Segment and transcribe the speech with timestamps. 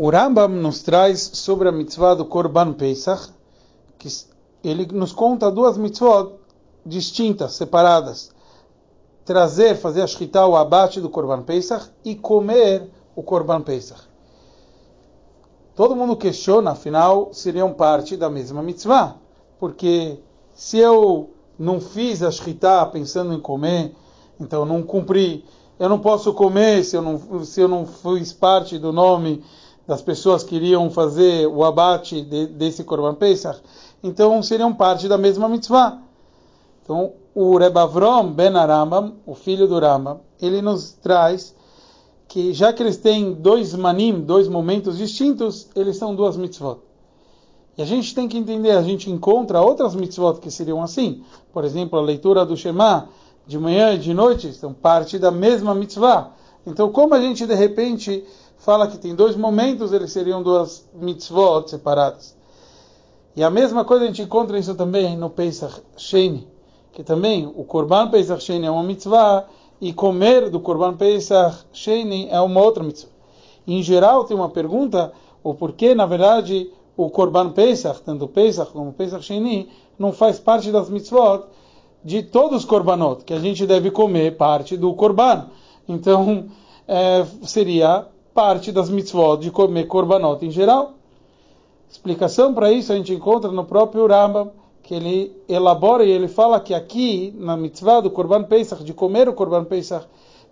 [0.00, 3.32] O Rambam nos traz sobre a mitzvah do Korban Pesach,
[3.98, 4.08] que
[4.62, 6.34] ele nos conta duas mitzvot
[6.86, 8.30] distintas, separadas.
[9.24, 14.02] Trazer, fazer a shkita, o abate do Korban Pesach e comer o Korban Pesach.
[15.74, 19.16] Todo mundo questiona, afinal, seriam parte da mesma mitzvah.
[19.58, 20.20] Porque
[20.54, 23.92] se eu não fiz a shkita pensando em comer,
[24.38, 25.44] então não cumpri,
[25.76, 29.42] eu não posso comer se eu não, se eu não fiz parte do nome
[29.88, 33.58] das pessoas que iriam fazer o abate de, desse Korban Pesach,
[34.02, 35.98] então seriam parte da mesma mitzvah.
[36.84, 41.56] Então, o Rebavrom Ben Arambam, o filho do Rambam, ele nos traz
[42.28, 46.80] que já que eles têm dois manim, dois momentos distintos, eles são duas mitzvot.
[47.78, 51.22] E a gente tem que entender, a gente encontra outras mitzvot que seriam assim.
[51.50, 53.08] Por exemplo, a leitura do Shema
[53.46, 56.32] de manhã e de noite são parte da mesma mitzvah.
[56.66, 58.22] Então, como a gente de repente
[58.58, 62.36] fala que tem dois momentos, eles seriam duas mitzvot separadas.
[63.34, 66.46] E a mesma coisa a gente encontra isso também no Pesach Sheni,
[66.92, 69.46] que também o Korban Pesach Sheni é uma mitzvah
[69.80, 73.12] e comer do Korban Pesach Sheni é uma outra mitzvah.
[73.66, 78.92] Em geral, tem uma pergunta, o porquê, na verdade, o Korban Pesach, tanto Pesach como
[78.92, 81.44] Pesach Sheni, não faz parte das mitzvot
[82.04, 85.46] de todos os Korbanot, que a gente deve comer parte do Korban.
[85.88, 86.46] Então,
[86.88, 88.06] é, seria
[88.38, 90.92] parte das mitzvot de comer korbanot em geral.
[91.90, 96.60] Explicação para isso a gente encontra no próprio Rambam, que ele elabora e ele fala
[96.60, 100.06] que aqui, na mitzvah do Korban Pesach, de comer o Korban Pesach,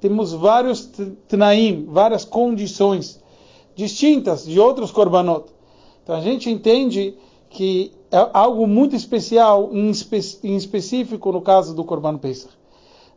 [0.00, 0.92] temos vários
[1.26, 3.20] tnaim, várias condições
[3.74, 5.46] distintas de outros korbanot.
[6.04, 7.16] Então a gente entende
[7.50, 12.54] que é algo muito especial, em, espe em específico no caso do Korban Pesach.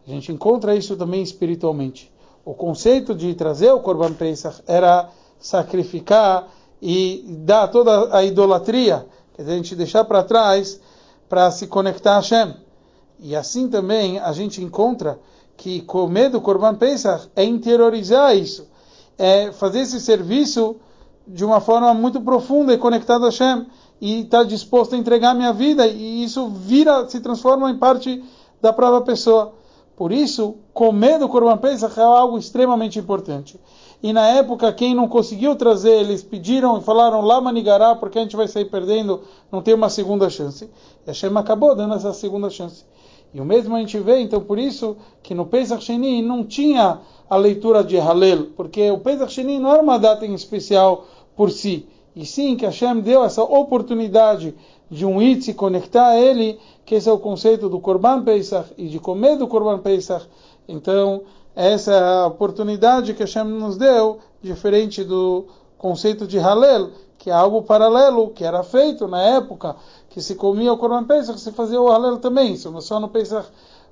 [0.07, 2.14] A gente encontra isso também espiritualmente
[2.45, 6.47] o conceito de trazer o Korban Pesach era sacrificar
[6.79, 10.79] e dar toda a idolatria, que a gente deixar para trás
[11.27, 12.53] para se conectar a Hashem.
[13.19, 15.19] E assim também a gente encontra
[15.57, 18.67] que comer do Korban Pesach é interiorizar isso,
[19.17, 20.75] é fazer esse serviço
[21.27, 23.65] de uma forma muito profunda e conectada a Hashem
[23.99, 28.23] e estar tá disposto a entregar minha vida e isso vira, se transforma em parte
[28.61, 29.53] da própria pessoa.
[29.95, 33.59] Por isso, comer do Korban Pesach é algo extremamente importante.
[34.03, 38.21] E na época, quem não conseguiu trazer, eles pediram e falaram lá manigará, porque a
[38.21, 40.69] gente vai sair perdendo, não tem uma segunda chance.
[41.07, 42.83] E a Shem acabou dando essa segunda chance.
[43.33, 46.99] E o mesmo a gente vê, então por isso que no Pesach Sheni não tinha
[47.29, 51.05] a leitura de Halel, porque o Pesach Sheni não era uma data em especial
[51.35, 54.55] por si, e sim que Hashem deu essa oportunidade
[54.89, 58.71] de um it se conectar a ele, que esse é o conceito do Korban Pesach
[58.77, 60.25] e de comer do Korban Pesach.
[60.67, 61.23] Então,
[61.55, 65.45] essa é a oportunidade que Hashem nos deu, diferente do
[65.77, 69.75] conceito de Halel, que é algo paralelo, que era feito na época
[70.09, 73.47] que se comia o Korban Pesach, se fazia o Halel também, só no Pesach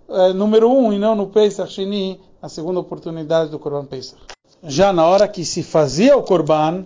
[0.07, 4.21] é, número um e não no Pesach Sheni, a segunda oportunidade do Korban Pesach.
[4.63, 6.85] Já na hora que se fazia o Korban,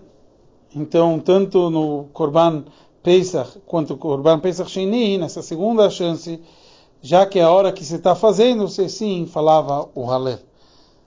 [0.77, 2.63] então tanto no Korban
[3.03, 6.41] Pesach quanto o Korban Pesach Sheni, nessa segunda chance,
[7.01, 10.46] já que é a hora que você está fazendo, você sim falava o Halel.